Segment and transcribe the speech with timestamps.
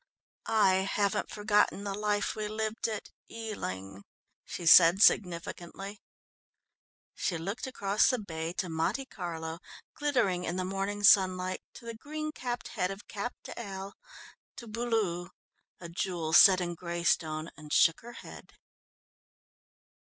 [0.47, 4.01] "I haven't forgotten the life we lived at Ealing,"
[4.43, 6.01] she said significantly.
[7.13, 9.59] She looked across the bay to Monte Carlo
[9.93, 13.93] glittering in the morning sunlight, to the green capped head of Cap d'Ail,
[14.55, 15.29] to Beaulieu,
[15.79, 18.53] a jewel set in greystone and shook her head.